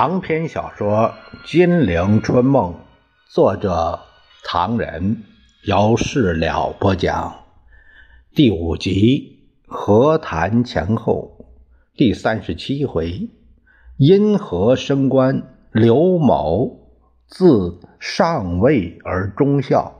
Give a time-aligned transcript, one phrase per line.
[0.00, 1.12] 长篇小说
[1.50, 2.72] 《金陵春梦》，
[3.28, 4.00] 作者
[4.42, 5.24] 唐人，
[5.64, 7.34] 由事了播讲，
[8.34, 11.44] 第五集和谈前后，
[11.94, 13.28] 第三十七回，
[13.98, 15.42] 因何升官？
[15.70, 16.78] 刘某
[17.26, 19.92] 自上位而忠孝，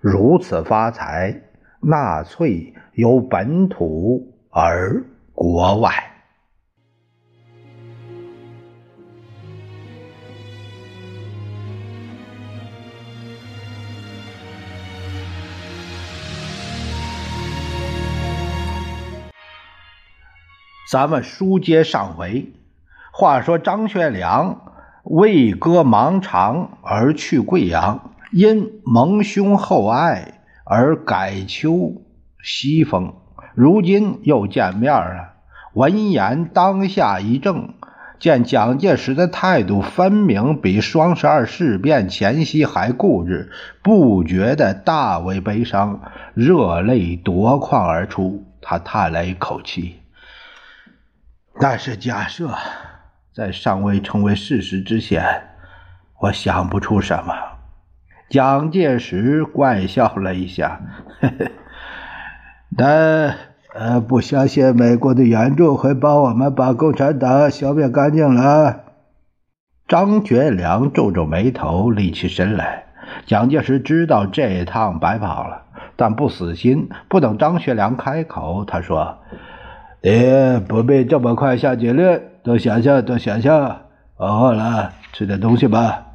[0.00, 1.42] 如此发财，
[1.80, 5.04] 纳粹由本土而
[5.34, 6.11] 国外。
[20.92, 22.52] 咱们书接上回，
[23.14, 24.60] 话说张学良
[25.04, 32.02] 为歌盲肠而去贵阳，因蒙兄厚爱而改求
[32.42, 33.14] 西风。
[33.54, 35.32] 如今又见面了，
[35.72, 37.70] 闻言当下一怔，
[38.18, 43.50] 见蒋介石的态度分明比双十二事变前夕还固执，
[43.82, 46.02] 不觉得大为悲伤，
[46.34, 48.44] 热泪夺眶而出。
[48.60, 50.01] 他叹了一口气。
[51.62, 52.50] 但是假设
[53.32, 55.22] 在尚未成为事实之前，
[56.20, 57.32] 我想不出什么。
[58.28, 60.80] 蒋介石怪笑了一下，
[61.22, 61.50] 呵呵，
[62.76, 63.36] 但
[63.74, 68.80] 呃，不相信美国的援助会帮我们把共产党消灭干净了。
[69.86, 72.86] 张学良皱皱眉头，立起身来。
[73.24, 75.62] 蒋介石知道这一趟白跑了，
[75.94, 76.88] 但不死心。
[77.08, 79.18] 不等张学良开口，他说。
[80.04, 83.82] 你不必这么快下结论，多想想，多想想。
[84.16, 86.06] 饿了，吃点东西吧。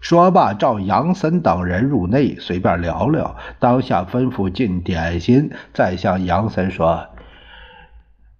[0.00, 3.36] 说罢，召杨森等人入内，随便聊聊。
[3.58, 7.06] 当下吩咐进点心，再向杨森说：“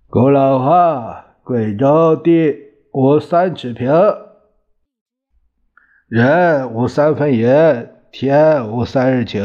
[0.08, 2.56] 古老话，贵州地
[2.92, 3.92] 无三尺平，
[6.08, 7.46] 人无三分银，
[8.10, 9.44] 天无三日晴。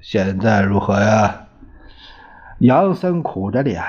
[0.00, 1.48] 现在如何呀？”
[2.60, 3.82] 杨森苦着脸。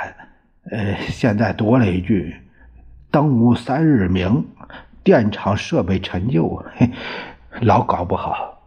[0.72, 2.36] 呃，现在多了一句
[3.12, 4.48] “灯无三日明”，
[5.04, 6.66] 电厂设备陈旧，
[7.62, 8.64] 老搞不好。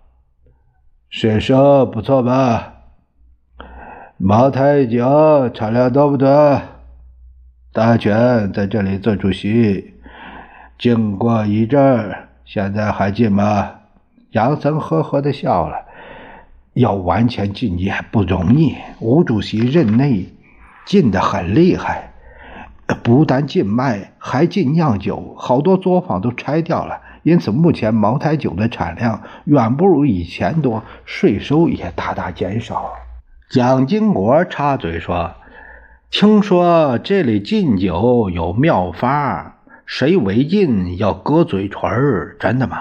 [1.10, 2.74] 水手不错吧？
[4.16, 6.60] 茅台酒产量多不多？
[7.72, 9.94] 大权在这里做主席，
[10.78, 13.70] 经过一阵儿，现在还进吗？
[14.30, 15.76] 杨森呵呵的笑了。
[16.74, 20.26] 要完全进阶不容易，吴主席任内。
[20.88, 22.14] 禁的很厉害，
[23.02, 27.02] 不但禁卖，还禁酿酒，好多作坊都拆掉了。
[27.24, 32.90] 因此，目前茅台酒的产量远不如以前多，税收也大大减少。
[33.50, 35.34] 蒋经国插嘴说
[36.10, 42.78] ：“听说这里禁酒有妙法，谁违禁要割嘴唇真的吗？”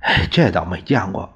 [0.00, 1.34] 哎，这倒没见过。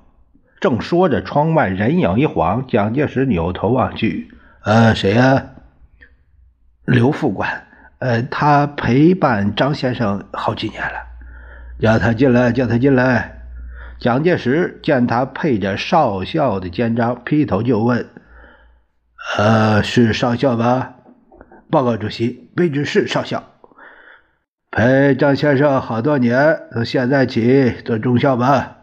[0.60, 4.30] 正说着，窗外人影一晃，蒋介石扭头望去
[4.64, 5.44] ：“呃，谁呀？”
[6.90, 7.66] 刘副官，
[7.98, 11.06] 呃，他陪伴张先生好几年了，
[11.78, 13.42] 叫他进来，叫他进来。
[14.00, 18.06] 蒋介石见他配着少校的肩章，劈头就问
[19.36, 20.94] ：“呃，是少校吧？”
[21.70, 23.44] 报告主席，卑职是少校，
[24.70, 28.78] 陪张先生好多年，从现在起做中校吧。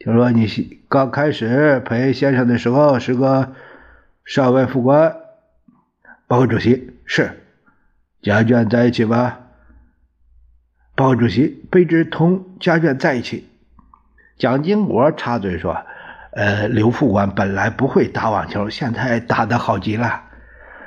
[0.00, 0.48] 听说你
[0.88, 3.52] 刚开始陪先生的时候是个
[4.24, 5.14] 少尉副官。
[6.26, 7.42] 报告主席，是。
[8.24, 9.38] 家眷在一起吧，
[10.96, 13.50] 报主席，卑职同家眷在一起。
[14.38, 15.76] 蒋经国插嘴说
[16.32, 20.22] ：“呃，刘副官本来不会打网球，现在打得好极了。”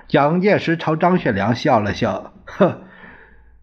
[0.09, 2.81] 蒋介石朝张学良笑了笑：“呵，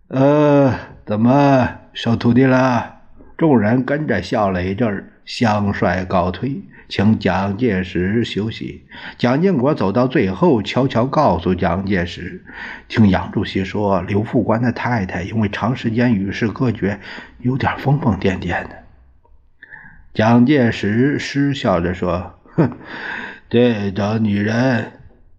[0.06, 0.72] 呃，
[1.04, 3.00] 怎么收徒弟了？”
[3.36, 6.62] 众人跟着笑了一阵相率告退。
[6.94, 8.86] 请蒋介石休息。
[9.18, 12.44] 蒋经国走到最后，悄悄告诉蒋介石
[12.86, 17.00] ：“听杨主席说，刘副官的太太因为长时间与世隔绝，
[17.40, 18.84] 有点疯疯癫癫的。”
[20.14, 22.70] 蒋介石失笑着说：“哼，
[23.50, 24.92] 这种女人。”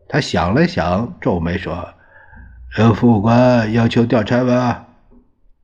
[0.09, 1.93] 他想了想，皱眉说
[2.75, 4.87] ：“刘副官要求调查吧？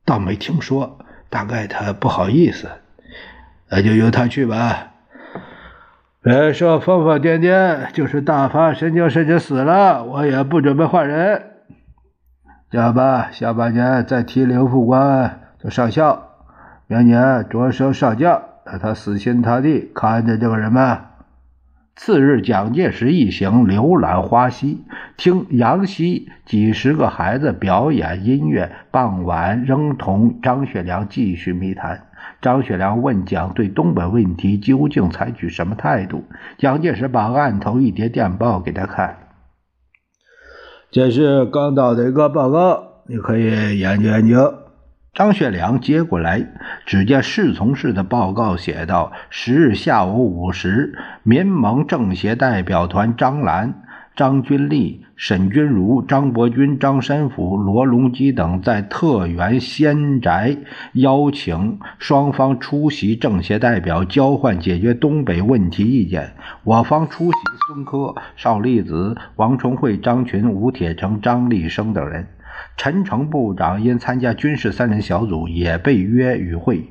[0.06, 0.98] 倒没听说，
[1.28, 2.66] 大概他不好意思。
[3.68, 4.88] 那就由他去吧。”
[6.24, 11.42] 别说疯疯癫癫，就是大发神经甚至死了，我也不准备换人。
[12.70, 16.28] 这样吧，下半年再提刘副官做上校，
[16.86, 21.08] 明年擢升上将，让他死心塌地看着这个人吧。
[21.96, 24.84] 次日，蒋介石一行游览花溪，
[25.16, 28.70] 听杨溪几十个孩子表演音乐。
[28.92, 32.06] 傍晚，仍同张学良继续密谈。
[32.40, 36.24] 张学良问蒋对东北问题究竟采取什么态度？
[36.58, 39.16] 蒋介石把案头一叠电报给他看，
[40.90, 44.54] 这是刚到的一个报告，你可以研究研究。
[45.14, 46.46] 张学良接过来，
[46.86, 53.82] 只见侍从室的报告写道：十日下午五时，民盟政协代表团张澜。
[54.14, 60.56] 张君丽、沈君儒、张伯钧、张申府、罗隆基等在特原仙宅
[60.92, 66.34] 邀请双方出席政协代表交换解决东北问题意见。
[66.62, 72.26] 我方出席孙科、邵力子、王崇惠、张群、吴铁城、张立生等人。
[72.76, 76.86] 陈诚部长因参加军事三人小组，也被约与会。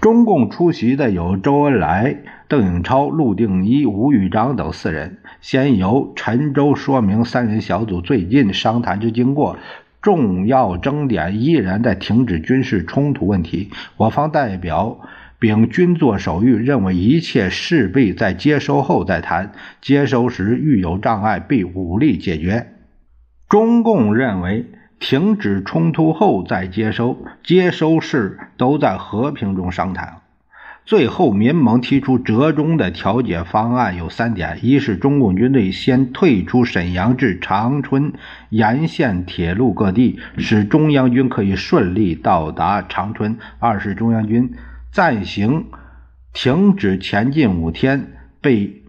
[0.00, 2.16] 中共出席的有周恩来、
[2.48, 5.18] 邓颖超、陆定一、吴玉章等四人。
[5.42, 9.58] 先由陈舟说明三人小组最近商谈之经过，
[10.00, 13.68] 重要争点依然在停止军事冲突问题。
[13.98, 15.00] 我方代表
[15.38, 19.52] 秉均作守谕，认为一切势必在接收后再谈，
[19.82, 22.68] 接收时遇有障碍，必武力解决。
[23.50, 24.64] 中共认为。
[25.00, 30.18] 停止冲突后再接收，接收事都在和平中商谈。
[30.84, 38.12] 最后，民盟提出折中的调解方案有三点：一是中共军队先退出沈阳至长春
[38.50, 44.52] 沿线铁路各地，使中央军可以顺利到达长春；二是中央军
[44.92, 45.66] 暂行
[46.32, 48.82] 停止前进五天，被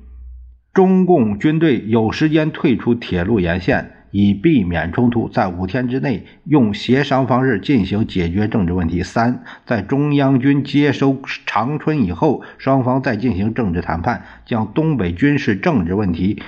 [0.73, 4.00] 中共军队有时间退出铁路沿线。
[4.11, 9.01] 以避免冲突，在五天之内用协商方式进行解决政治问题。
[9.03, 16.41] 三，在中央军接收长春以后，双方再进行政治谈判，将东北军事政治问题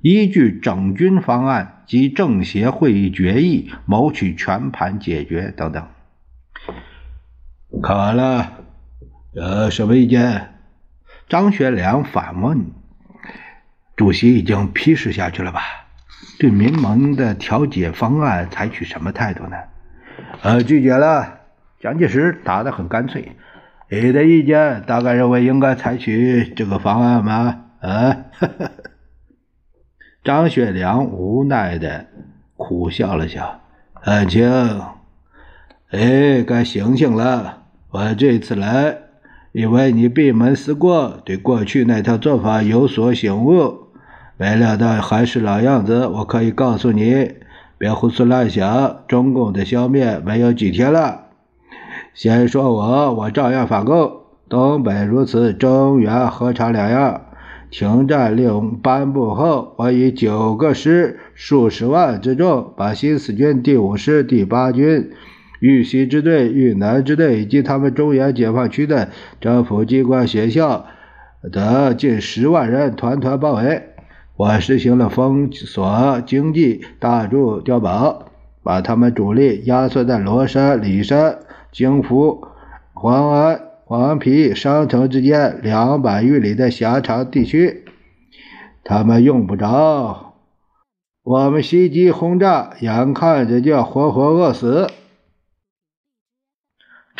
[0.00, 5.86] 依据整军方案及政协会议决议谋取全盘解决等等。
[7.82, 8.52] 看完了，
[9.34, 10.48] 呃什么意见？
[11.28, 12.66] 张学良反问
[13.96, 15.60] ：“主席已经批示下去了吧？”
[16.38, 19.56] 对民盟的调解方案采取什么态度呢？
[20.42, 21.40] 呃，拒绝了。
[21.80, 23.32] 蒋介石答得很干脆。
[23.88, 27.64] 你的意见大概认为应该采取这个方案吗？
[27.80, 28.16] 啊？
[30.24, 32.06] 张学良无奈的
[32.56, 33.60] 苦笑了笑。
[33.94, 34.48] 安青，
[35.90, 37.64] 哎，该醒醒了。
[37.90, 38.96] 我这次来，
[39.52, 43.81] 因为你闭门思过，对过去那套做法有所醒悟。
[44.42, 47.30] 没料到还是老样子，我可以告诉你，
[47.78, 49.04] 别胡思乱想。
[49.06, 51.26] 中共的消灭没有几天了。
[52.12, 54.22] 先说我，我照样反共。
[54.48, 57.20] 东北如此，中原何尝两样？
[57.70, 65.12] 停战令颁布后，我以九个师、数十万之众，把新四军第五师、第八军、
[65.60, 69.08] 豫西支队、豫南支队以及他们中原解放区的
[69.40, 70.86] 政府机关、学校
[71.52, 73.90] 等近十万人团团包围。
[74.34, 78.26] 我实行了封锁经济、大筑碉堡，
[78.62, 81.38] 把他们主力压缩在罗山、里山、
[81.70, 82.46] 京福、
[82.94, 87.84] 黄安、黄陂、商城之间两百余里的狭长地区，
[88.82, 90.32] 他们用不着
[91.22, 94.88] 我们袭击轰炸，眼看着就要活活饿死。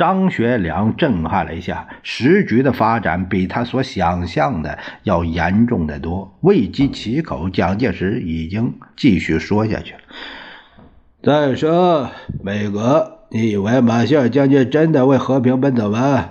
[0.03, 6.37] 张学良震撼了一下，时局的发展比他所想象的要严重的多。
[6.41, 10.01] 未及其口，蒋介石已经继续说下去了。
[11.23, 12.11] 再说，
[12.43, 16.31] 美国，你以为马歇尔将军真的为和平奔走吗？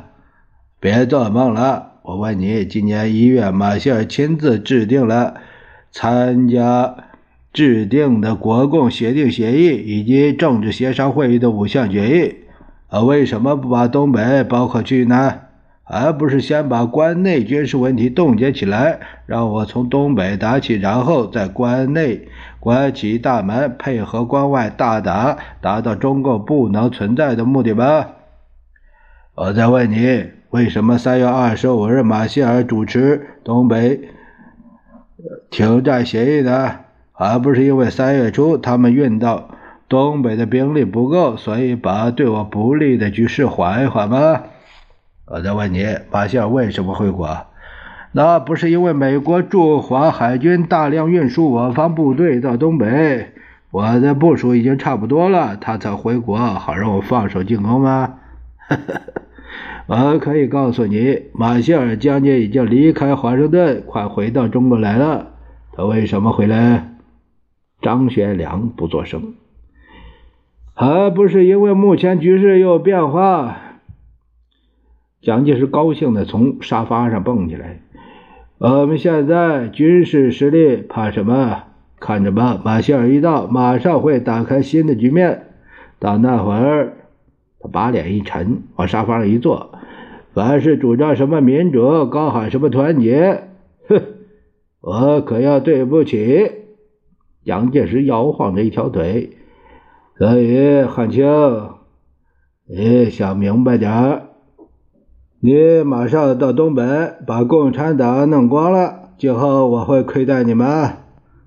[0.82, 1.94] 别做梦了！
[2.04, 5.36] 我问你，今年一月，马歇尔亲自制定了
[5.94, 6.94] 参加
[7.54, 12.36] 制定的国共协定协议以及政治协商会议的五项决议。
[12.92, 15.34] 啊，为什么不把东北包括去呢？
[15.86, 22.28] 而不是先把关内军事问题冻结起来，让我从东北打起，然后在关内
[22.60, 28.08] 关起大门，配合关外大打，达到中共不能存在的目的吗？
[29.36, 34.02] 我再问你，为什么三月二十五日马歇尔主持东北
[35.50, 36.80] 停战协议呢？
[37.14, 39.50] 而不是因为三月初他们运到？
[39.92, 44.44] 东北的兵力不够，所以把对我不利的局势缓一缓吗？
[45.26, 47.48] 我再问你，马歇尔为什么回国？
[48.14, 53.34] 那不是因为美国驻华海军大量运输我方部队到东北，
[53.70, 58.14] 我的部署已经差不多了，他才回国，好让我放手进攻吗？
[59.88, 65.34] 我可以告诉你，马歇尔将军已经离开华盛顿，快回到中国来了。
[65.74, 66.94] 他为什么回来？
[67.82, 69.34] 张学良不作声。
[70.82, 73.56] 还不是因为目前局势有变化。
[75.22, 77.82] 蒋介石高兴的从沙发上蹦起来。
[78.58, 81.66] 我们现在军事实力怕什么？
[82.00, 85.44] 看着吧，马歇尔一到，马上会打开新的局面。
[86.00, 86.94] 到那会儿，
[87.60, 89.76] 他把脸一沉，往沙发上一坐。
[90.34, 93.44] 凡是主张什么民主，高喊什么团结，
[93.88, 94.02] 哼，
[94.82, 96.52] 我可要对不起。
[97.46, 99.38] 蒋介石摇晃着一条腿。
[100.22, 101.26] 所以，汉卿，
[102.68, 104.22] 你想明白点儿，
[105.40, 106.84] 你马上到东北，
[107.26, 110.68] 把共产党弄光了，今后我会亏待你们。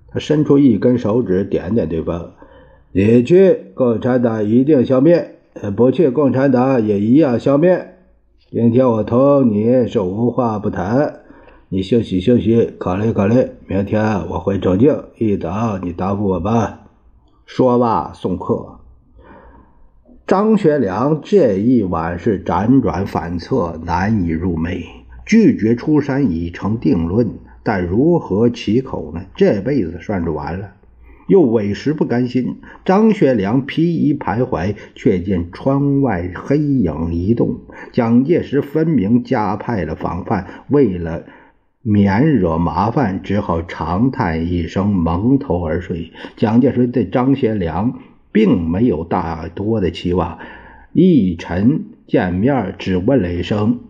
[0.08, 2.32] 他伸出一根手指，点点对方
[2.90, 5.20] ：“你去，共产党一定消灭；
[5.76, 7.94] 不去，共产党也一样消灭。
[8.50, 11.20] 今天我同你是无话不谈，
[11.68, 13.50] 你休息休息，考虑考虑。
[13.68, 16.80] 明天我会走近，一早你答复我吧。”
[17.46, 18.80] 说罢送客。
[20.26, 24.84] 张学良这一晚是辗转反侧，难以入寐，
[25.26, 27.28] 拒绝出山已成定论。
[27.62, 29.22] 但如何启口呢？
[29.34, 30.72] 这辈子算是完了。
[31.26, 32.60] 又委实不甘心。
[32.84, 37.60] 张学良疲于徘徊，却见窗外黑影移动。
[37.92, 41.24] 蒋介石分明加派了防范，为了
[41.86, 46.14] 免惹麻烦，只好长叹一声，蒙头而睡。
[46.34, 48.00] 蒋介石对张学良
[48.32, 50.38] 并没有大多的期望，
[50.94, 53.80] 一晨见面只问了一声：“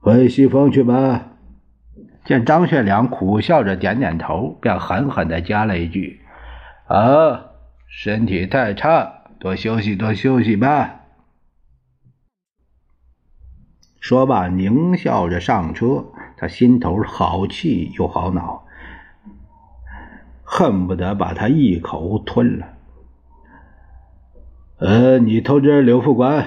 [0.00, 1.28] 回西峰去吧。”
[2.26, 6.20] 见张学良苦笑着点点头，便狠狠地加了一句
[6.88, 7.46] ：“啊，
[7.86, 11.00] 身体太差，多休息，多休息吧。”
[14.00, 16.11] 说罢，狞笑着上车。
[16.42, 18.64] 他心头好气又好恼，
[20.42, 22.66] 恨不得把他一口吞了。
[24.80, 26.46] 呃，你通知刘副官。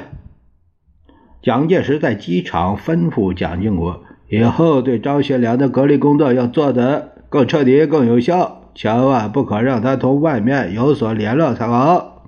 [1.41, 4.03] 蒋介石在机场吩咐蒋经国。
[4.27, 12.27] 以后对张学良的隔离工作要做得更彻底、更有效，千万不可让他同外面有所联络才好。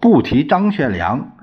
[0.00, 1.36] 不提张学良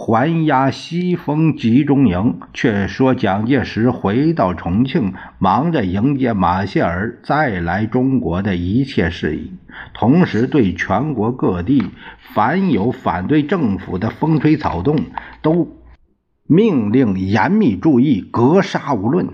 [0.00, 9.54] 还押西风集中营，却说蒋介石回到重庆，忙着迎接马歇尔再来中国的一切事宜，
[9.92, 11.82] 同时对全国各地
[12.32, 14.96] 凡有反对政府的风吹草动
[15.42, 15.76] 都。
[16.46, 19.26] 命令严密注意，格杀无论，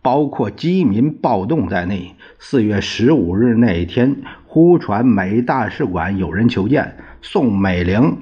[0.00, 2.16] 包括饥民暴动在内。
[2.38, 8.16] 四月十五日那天，忽传美大使馆有人求见，宋美龄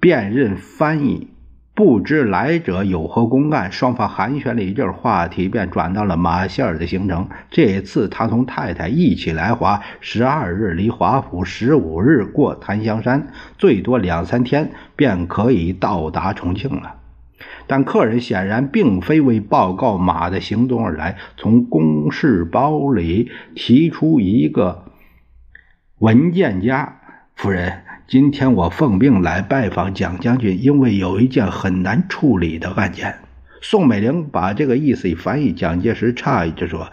[0.00, 1.28] 辨认翻译，
[1.74, 3.72] 不知来者有何公干。
[3.72, 7.28] 双方寒暄了一阵，话题便转到了马歇尔的行程。
[7.50, 16.94] 这次他同太太一起来华，十二日离华府，十五日过檀香山，最多两三天便可以到达重庆了。
[17.66, 24.84] 但客人显然并非为报告马的行动而来，从公事包里提出一个
[25.98, 26.94] 文件夹。
[27.34, 33.18] 夫人，今天我奉命来拜访蒋将军，因为有一件很难处理的案件。
[33.60, 36.88] 宋美龄把这个意思翻译，蒋介石诧异着说：“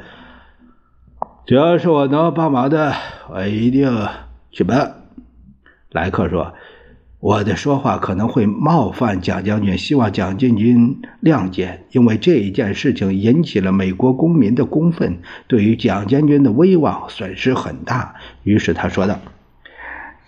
[1.48, 2.94] 只要是我能帮忙的，
[3.30, 3.90] 我一定
[4.52, 5.04] 去办。”
[5.92, 6.54] 来客说。
[7.22, 18.16] 我的说话可能会冒犯蒋将军，希望蒋将军谅解，因为这一件事情引起了美国公民的公愤，对于蒋将军的威望损失很大。
[18.44, 19.18] 于是他说道。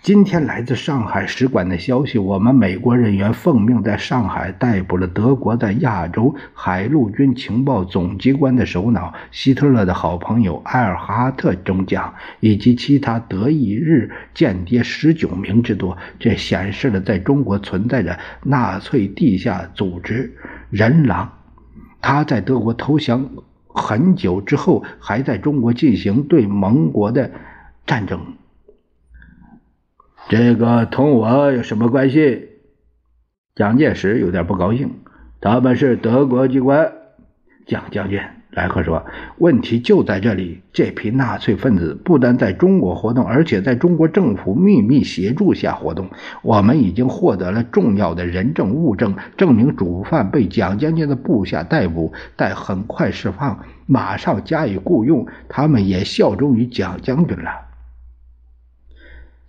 [0.00, 15.98] 今天来自上海使馆的消息，我们美国人员奉命在上海逮捕了德国在亚洲海陆军情报总机关的首脑希特勒的好朋友埃尔哈特中将，以及其他德意日间谍十九名之多。
[16.18, 20.32] 这显示了在中国存在着纳粹地下组织
[20.70, 21.30] 人狼，
[22.00, 23.28] 他在德国投降
[23.66, 27.30] 很久之后，还在中国进行对盟国的
[27.84, 28.20] 战争。
[30.28, 32.48] 这个同我有什么关系？
[33.54, 34.90] 蒋介石有点不高兴。
[35.40, 36.92] 他们是德国机关。
[37.66, 38.20] 蒋将军，
[38.50, 39.06] 莱克说
[39.38, 40.60] ：“问题就在这里。
[40.70, 46.10] 这批纳粹分子不但在中国活动，而且在中国政府秘密协助下活动。
[46.42, 55.26] 我们已经获得了重要的人证物证，证明主犯被蒋将军的部下逮捕，待很快释放，马上加以雇佣。
[55.48, 57.50] 他们也效忠于蒋将军了。”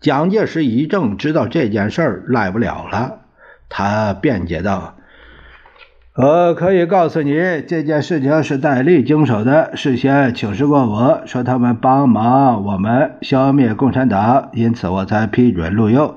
[0.02, 3.20] 蒋介石一怔，知道这件事儿赖不了了。
[3.68, 4.96] 他辩解道
[6.16, 7.34] ：“我可以告诉你，
[7.68, 16.16] 这件事情是戴笠经手的，事先请示过我说他们帮忙我们消灭共产党，因此我才批准录用。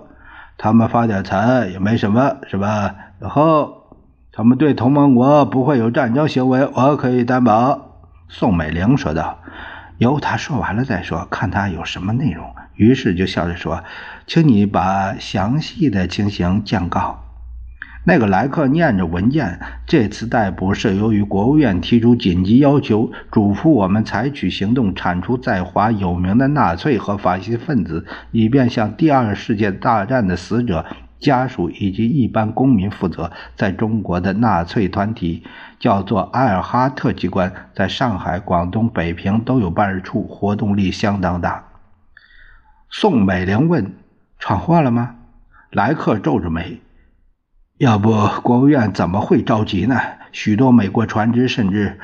[0.59, 2.95] 他们发点财也没什么，是吧？
[3.19, 3.99] 然后
[4.33, 7.89] 他们对同盟国不会有战争行为，我可以担保。”
[8.31, 9.41] 宋美龄说道。
[10.03, 12.45] 由他说完了再说，看他有什么内容。
[12.75, 13.85] 于是就笑着说
[14.27, 17.23] ：“请你把详细的情形讲告。”
[18.05, 30.85] 那个来客念着文件，这次逮捕是由于国务院提出紧急要求，嘱咐我们采取行动，铲除在华有名的纳粹和法西分子，以便向第二世界大战的死者
[31.23, 33.33] 家属以及一般公民负责。
[33.57, 35.45] 在中国的纳粹团体
[35.79, 41.65] 叫做埃尔哈特机关，在上海、广东、北平都有办事处，活动力相当大。
[42.91, 43.95] 宋美龄问
[44.39, 45.15] ：“闯祸了吗？”
[45.73, 46.83] 莱克皱着眉。
[47.79, 48.13] 要不，
[48.43, 49.99] 国务院怎么会着急呢？
[50.33, 51.99] 许多美国船只，甚至，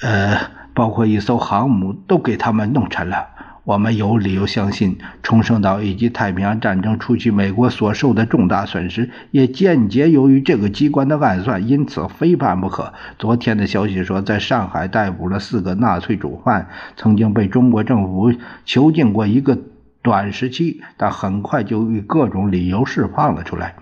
[0.00, 3.28] 呃，包括一艘航母，都给他们弄沉了。
[3.66, 12.94] 我们有理由相信，冲绳岛以及太平洋战争初期美国所受的重大损失，也间接由于这个机关的暗算，因此非办不可。
[13.18, 18.32] 昨天的消息说，在上海逮捕了四个纳粹主犯，曾经被中国政府
[18.64, 19.58] 囚禁过一个
[20.00, 23.74] 短时期，但很快就以各种理由释放了出来。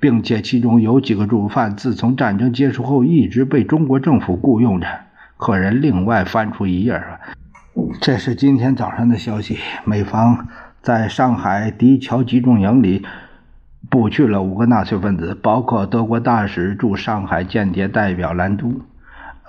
[0.00, 4.86] 并且其中有几个主犯，自从战争结束后一直被中国政府雇佣着。
[5.36, 7.02] 客人另外翻出一页，
[8.00, 10.48] 这是今天早上的消息：美方
[10.82, 13.04] 在上海迪桥集中营里
[13.90, 18.80] 捕去了五个纳粹分子，包括德国大使驻上海间谍代表兰都，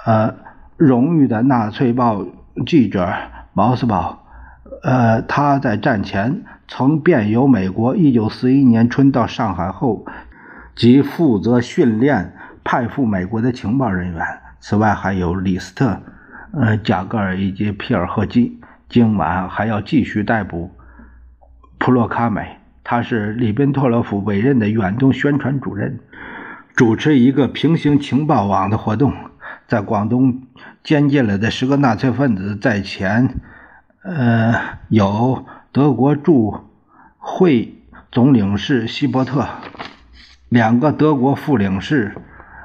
[0.05, 0.35] 呃，
[0.75, 2.25] 荣誉的纳粹报
[2.65, 3.13] 记者
[3.53, 4.25] 毛斯堡，
[4.83, 7.95] 呃，他在战前曾遍游美国。
[7.95, 10.05] 一九四一年春到上海后。
[10.75, 14.23] 即负责训练派赴美国的情报人员。
[14.59, 15.99] 此外，还有李斯特、
[16.53, 18.59] 呃贾格尔以及皮尔赫基。
[18.89, 20.71] 今晚还要继续逮捕
[21.77, 25.99] 普洛卡美，他是里宾托洛夫委任的远东宣传主任，
[26.73, 29.13] 主持一个平行情报网的活动。
[29.67, 30.43] 在广东
[30.83, 33.35] 监禁了的十个纳粹分子在前，
[34.03, 34.55] 呃，
[34.87, 36.61] 有德国驻
[37.17, 37.75] 会
[38.09, 39.45] 总领事希伯特。
[40.47, 42.15] 两个德国副领事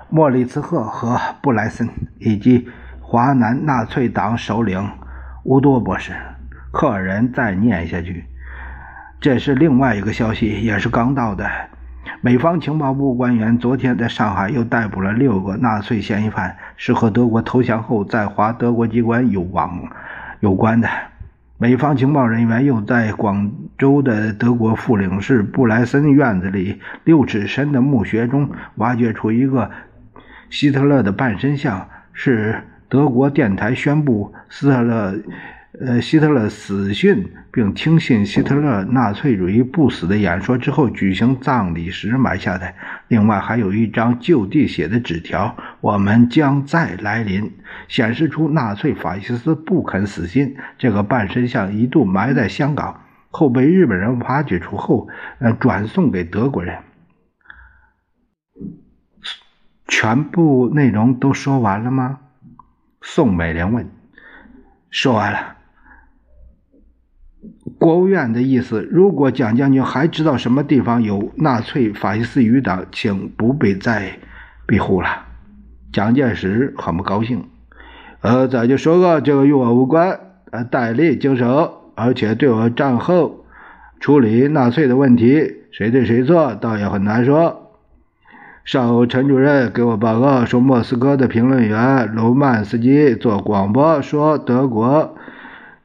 [0.09, 1.89] 莫里茨赫和布莱森，
[2.21, 2.69] 以及
[3.13, 4.89] 华南纳粹党首领
[5.43, 6.15] 乌多博士。
[6.71, 8.25] 客人再念下去，
[9.21, 11.47] 这是另外一个消息，也是刚到的。
[12.23, 19.79] 美方情报部官员昨天在上海又逮捕了六个纳粹嫌疑犯，是和德国投降后在华德国机关有往
[20.41, 20.89] 有关的。
[21.59, 29.71] 美方情报人员又在广州的德国副领事布莱森院子里六尺深的墓穴中挖掘出一个
[30.49, 35.15] 希特勒的半身像，是德国电台宣布斯特勒。
[35.81, 42.75] 呃，希特勒死讯，并听信希特勒纳粹主义不死的演说之后举行葬礼时埋下的。
[43.09, 47.51] 另外，还有一张就地写的纸条：“我们将再来临。”
[47.89, 50.55] 显示出纳粹法西斯不肯死心。
[50.77, 53.01] 这个半身像一度埋在香港，
[53.31, 56.77] 后被日本人挖掘出后，呃，转送给德国人。
[59.89, 62.19] 全部内容都说完了吗？
[63.03, 63.91] 宋美龄问。
[64.91, 65.57] 说完了。
[67.79, 74.19] 国务院的意思，如果蒋将军还知道什么地方有纳粹法西斯余党，请不必再
[74.67, 75.09] 庇护了。
[75.93, 77.49] 蒋介石很不高兴。
[78.21, 80.21] 呃，早就说过，这个与我无关。
[80.53, 83.45] 呃，戴笠经手，而且对我战后
[83.99, 87.62] 处理纳粹的问题，谁对谁错，倒也很难说。
[88.65, 95.17] 上午陈主任给我报告说，莫斯科的评论员卢曼斯基做广播说，德国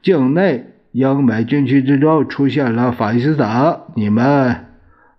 [0.02, 0.74] 境内。
[0.90, 4.64] 英美军区之中出现了法西斯党，你们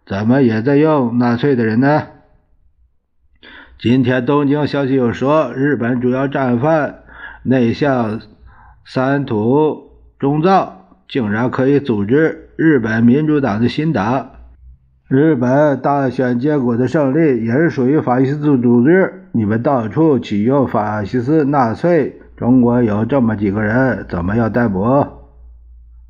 [0.03, 2.07] 怎么也在用纳粹的人呢？
[3.77, 7.03] 今天东京消息又说，日本主要战犯
[7.43, 8.19] 内相
[8.83, 14.31] 三土中造竟然可以组织日本民主党的新党。
[15.09, 19.23] 日本大选结果的胜利也是属于法西斯组织。
[19.31, 25.07] 你们到处启用法西斯纳粹，中国有这么几个人，怎么要逮捕？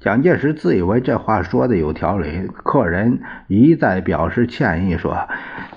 [0.01, 5.17] 蒋介石自以为这话说的有条理，客人一再表示歉意，说：“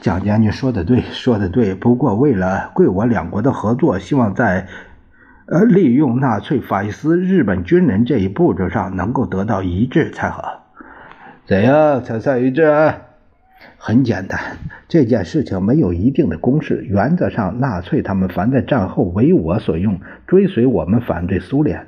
[0.02, 1.76] 蒋将军说的对，说的对。
[1.76, 4.66] 不过为了贵我两国的合作，希望在
[5.46, 10.64] 呃利用纳粹法西斯日本军人这一步骤上能够得到一致才好。
[11.46, 12.64] 怎样才算一致？”
[13.76, 14.38] 很简单，
[14.88, 16.84] 这件事情没有一定的公式。
[16.84, 21.84] 原则上，纳粹他们凡在战后为我所用，追随我们反对苏联，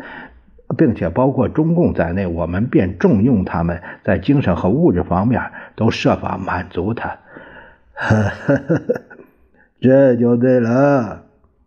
[0.76, 5.40] 并且包括中共在内，我们便重用他们，在精神和物质方面
[5.76, 7.16] 都设法满足他。
[9.80, 11.22] 这就对了。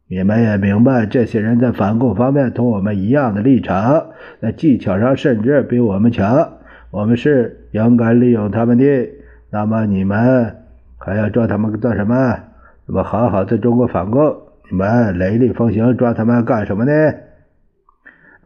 [0.09, 4.07] 你们也明白，这些人在反共方面同我们一样的立场，
[4.41, 6.53] 在技巧上甚至比我们强。
[6.91, 9.09] 我们是应该利用他们的。
[9.49, 10.57] 那么你们
[10.97, 12.39] 还要抓他们做什么？
[12.85, 14.41] 怎么好好在中国反共？
[14.69, 16.91] 你们雷厉风行，抓他们干什么呢？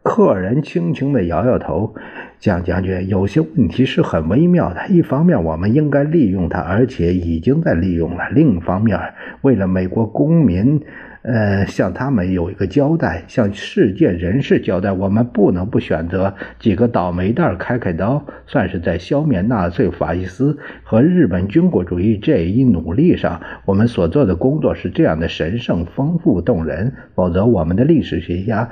[0.02, 1.94] 客人轻轻的摇摇头。
[2.42, 4.88] 蒋将军，有些问题是很微妙的。
[4.88, 8.98] 一方面，我们应该利用他，而且已经在利用了；另一方面，
[9.42, 10.82] 为了美国公民。
[11.24, 26.92] 呃，向他们有一个交代，向世界人士交代，我们不能不选择几个倒霉蛋开开刀，算是在消灭纳粹法西斯和日本军国主义这一努力上，我们所做的工作是这样的神圣、丰富、动人。
[27.14, 28.68] 否则，我们的历史学家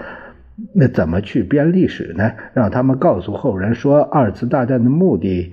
[0.75, 2.33] 那怎么去编历史呢？
[2.55, 5.53] 让他们告诉后人说，二次大战的目的。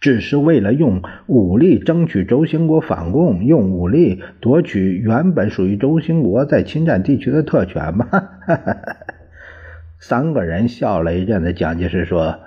[0.00, 8.08] 只是为了用武力争取轴心国反共，用武力夺取原本属于轴心国在侵占地区的特权吗？
[10.00, 11.52] 三个人笑了一阵子。
[11.52, 12.38] 蒋介石说：“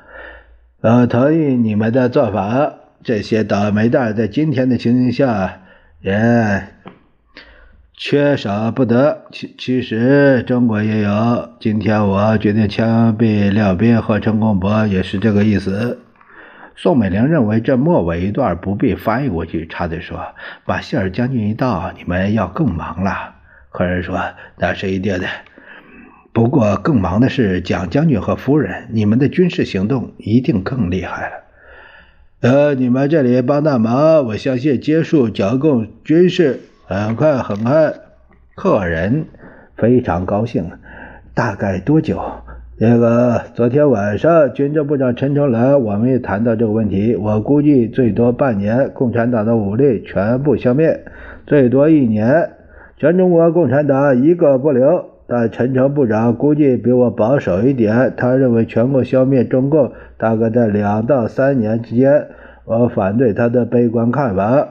[0.81, 2.73] 呃，同意你们的做法。
[3.03, 5.61] 这些倒霉蛋在今天的情形下
[6.01, 6.63] 也
[8.05, 9.23] 缺少不得。
[9.31, 11.51] 其其实中国也有。
[11.61, 15.99] 今天我决定枪毙廖斌和陈公博，也是这个意思。”
[16.75, 20.19] 宋美龄认为这末尾一段不必翻译过去，插嘴说
[20.67, 23.35] ：“把谢尔将军一到，你们要更忙了。”
[23.71, 24.19] 客人说
[24.59, 25.25] ：“那是一定的，
[26.33, 31.35] 不过更忙的是蒋将军和夫人，你们的军事行动一定更厉害了。”
[32.43, 36.59] 呃，你们这里帮大忙，我相信结束剿共军事
[36.93, 37.93] 很快很快。
[38.55, 39.25] 客人
[39.77, 40.65] 非常高兴。
[41.33, 42.21] 大概多久？
[42.77, 47.15] 那个昨天晚上，军政部长陈诚来，我们也谈到这个问题。
[47.15, 50.99] 我估计最多半年，共产党的武力全部消灭；
[51.47, 52.51] 最多一年，
[52.97, 55.05] 全中国共产党一个不留。
[55.25, 62.27] 但陈诚部长估计比我保守一点，他认为全国消灭中共大概在两到三年之间。
[62.65, 64.67] 我反对他的悲观看法。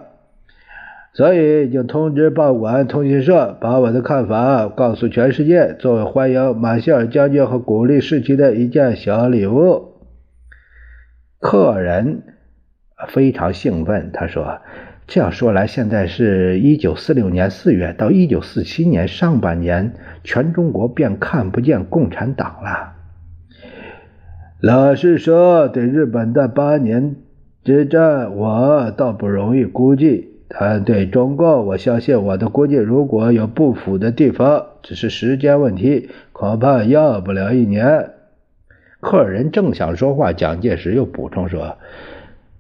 [1.15, 9.93] 所以，已经通知报馆、通讯社，把我的看法告诉全世界，作为欢迎马歇尔将军和鼓励士气的一件小礼物。
[11.39, 12.23] 客人
[13.09, 14.63] 非常兴奋，他说
[15.07, 19.93] ：“这样说来，现在是一九四六年四月到一九四七年上半年，
[20.25, 22.95] 全中国便看不见共产党了。
[24.63, 27.17] 老实说，对日本的八年
[27.63, 38.11] 之战，我倒不容易估计。”但对中共，我相信我的估计，如果有不符的地方，只是时间问题，恐怕要不了一年。
[39.01, 41.79] 客人正想说话，蒋介石又补充说：“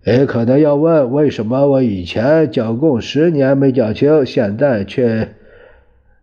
[0.07, 5.35] 也可能要问，为什么我以前剿共十年没剿清，现在却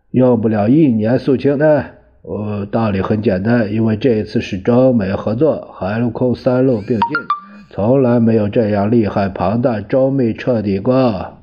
[0.10, 1.86] 用不了一年肃清呢？
[2.24, 7.02] 呃，道理很简单，因为这一次是中美合作，海陆空三路并进，
[7.70, 11.36] 从来没有这样厉害庞大周密彻底过。”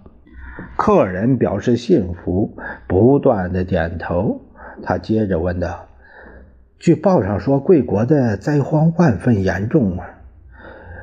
[0.76, 4.40] 客人表示信服，不断的点头。
[4.82, 5.86] 他接着问道
[6.78, 10.06] ：“据报上说，贵国的灾荒万分严重啊！”“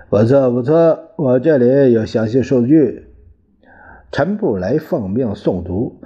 [0.09, 3.07] 不错，不错，我这里有详细数据。”
[4.11, 5.99] 陈布雷奉命诵读：“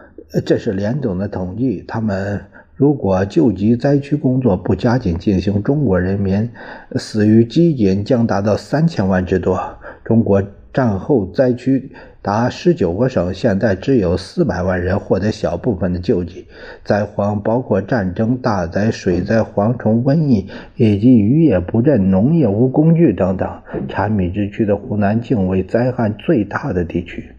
[0.45, 1.83] 这是连总的统计。
[1.87, 2.41] 他们
[2.75, 6.49] 如果救济灾区工作不加紧进行，中国人民
[6.95, 9.77] 死于饥馑将达到三千万之多。
[10.03, 11.93] 中国战后灾区。”
[12.27, 16.45] 达十九个省，现在只有四百万人获得小部分的救济。
[16.83, 23.49] 灾荒包括战争、大灾、水灾、蝗虫、瘟疫，以及渔业不振、农业无工具等等。
[23.87, 27.31] 产米之区的湖南竟为灾害最大的地区。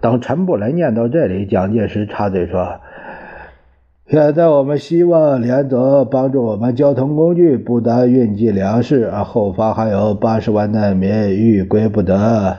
[0.00, 2.78] 当陈布雷念到这里，蒋介石插嘴说
[4.06, 12.56] ：“现在我们希望连总帮助我们交通工具，不但运寄粮食，而后方还有八十万难民欲归不得。”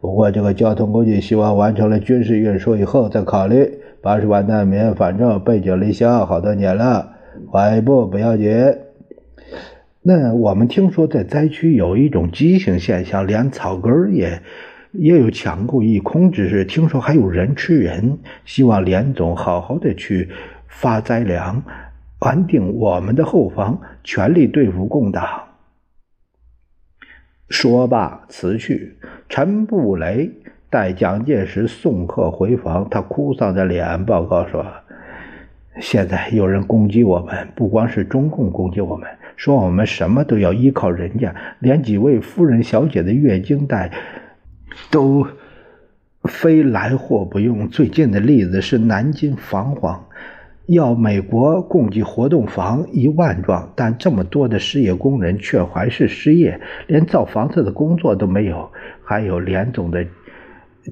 [0.00, 3.80] 不过，这个交通工具希望完成了军事运输以后再考虑。
[4.00, 7.14] 八十万难民，反正背井离乡好多年了，
[7.48, 8.48] 缓一步不要紧。
[10.02, 14.40] 那我们听说在灾区有一种畸形现象，连草根也
[14.92, 16.64] 也有抢购一空之势。
[16.64, 20.28] 听说还有人吃人，希望连总好好的去
[20.68, 21.60] 发灾粮，
[22.20, 25.24] 安定我们的后方，全力对付共党。
[27.48, 28.96] 说罢辞去。
[29.28, 30.30] 陈布雷
[30.70, 34.64] 待蒋介石送客回房，他哭丧着脸报告说
[35.80, 43.92] ：“现在有人攻击我们，不光是中共攻击我们，说我们什么都要依靠人家，连几位夫人小姐的月经带
[44.90, 45.26] 都
[46.24, 47.68] 非来货不用。
[47.68, 50.04] 最近的例子是南京房皇。”
[50.68, 58.70] 要美国供给活动房一万幢，但这么多的失业工人却还是失业，连造房子的工作都没有。
[59.02, 60.04] 还有连总的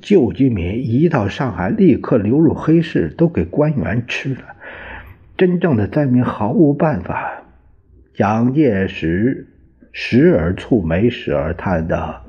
[0.00, 4.40] 旧居民一到上海立刻流入黑市，都给官员吃了。
[5.36, 7.42] 真正的灾民毫无办法。
[8.14, 9.46] 蒋介石
[9.92, 12.25] 时而蹙眉，时而叹道。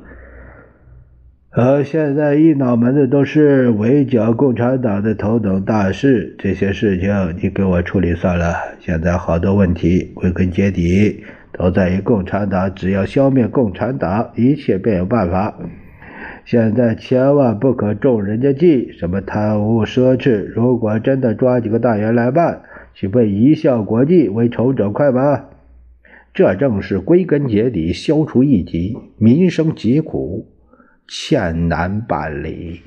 [1.60, 7.10] 而，现在一脑门子都是围剿共产党的头等大事，这些事情
[7.42, 8.54] 你给我处理算了。
[8.80, 15.58] 现在好多问题归根结底都在于共产党，只要消灭共产党，一切便有办法。
[16.46, 22.62] 现在千万不可中人家计，什么贪污奢侈，如果真的抓几个大员来办，
[22.94, 25.46] 岂不贻笑国际，为仇者快吗？
[26.36, 30.46] 这正是归根结底消除异己，民生疾苦。
[31.08, 32.82] 欠难办理。